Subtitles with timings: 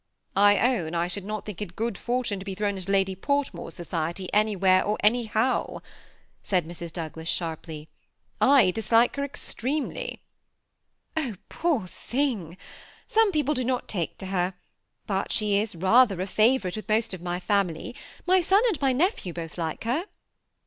[0.01, 0.61] TBS SEMI AirrACaED COUPLE.
[0.65, 3.15] 246 ^I own I should not tfaink it good fortone to be thrown into Lady
[3.15, 5.83] Portmore's society anywhere or any how,''
[6.41, 6.91] said Mrs.
[6.91, 7.87] Douglas, sharply;
[8.41, 10.17] '^ I disl&e her ex tremely/* ^
[11.15, 12.57] Oh, poor thing!
[13.05, 14.55] some people do not take to her;
[15.05, 17.93] but she is rather a favorite with most of my family:
[18.25, 20.05] my son and my nephew both like her."